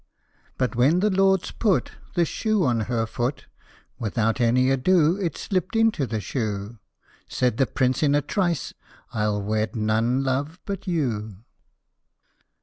But 0.57 0.75
when 0.75 0.99
the 1.01 1.11
lords 1.11 1.51
put 1.51 1.91
The 2.15 2.25
shoe 2.25 2.63
on 2.65 2.79
her 2.89 3.05
foot, 3.05 3.45
Without 3.99 4.41
any 4.41 4.71
ado 4.71 5.17
it 5.21 5.35
slipt 5.37 5.75
into 5.75 6.07
the 6.07 6.19
shoe 6.19 6.79
Said 7.27 7.57
the 7.57 7.67
Prince 7.67 8.01
in 8.01 8.15
a 8.15 8.21
trice," 8.23 8.73
I 9.13 9.25
'11 9.25 9.45
wed 9.45 9.75
none, 9.75 10.23
love, 10.23 10.57
but 10.65 10.87
you 10.87 11.43